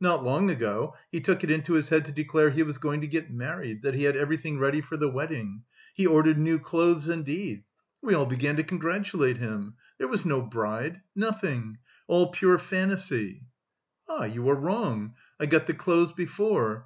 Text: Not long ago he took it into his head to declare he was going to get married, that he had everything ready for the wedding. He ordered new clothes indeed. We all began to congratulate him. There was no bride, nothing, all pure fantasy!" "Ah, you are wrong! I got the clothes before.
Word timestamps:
Not 0.00 0.24
long 0.24 0.48
ago 0.48 0.94
he 1.12 1.20
took 1.20 1.44
it 1.44 1.50
into 1.50 1.74
his 1.74 1.90
head 1.90 2.06
to 2.06 2.10
declare 2.10 2.48
he 2.48 2.62
was 2.62 2.78
going 2.78 3.02
to 3.02 3.06
get 3.06 3.30
married, 3.30 3.82
that 3.82 3.92
he 3.92 4.04
had 4.04 4.16
everything 4.16 4.58
ready 4.58 4.80
for 4.80 4.96
the 4.96 5.10
wedding. 5.10 5.64
He 5.92 6.06
ordered 6.06 6.38
new 6.38 6.58
clothes 6.58 7.06
indeed. 7.06 7.64
We 8.00 8.14
all 8.14 8.24
began 8.24 8.56
to 8.56 8.64
congratulate 8.64 9.36
him. 9.36 9.74
There 9.98 10.08
was 10.08 10.24
no 10.24 10.40
bride, 10.40 11.02
nothing, 11.14 11.76
all 12.08 12.28
pure 12.28 12.58
fantasy!" 12.58 13.42
"Ah, 14.08 14.24
you 14.24 14.48
are 14.48 14.56
wrong! 14.56 15.16
I 15.38 15.44
got 15.44 15.66
the 15.66 15.74
clothes 15.74 16.14
before. 16.14 16.82